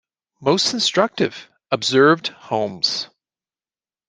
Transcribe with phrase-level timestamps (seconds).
[0.41, 3.07] "Most instructive," observed Holmes.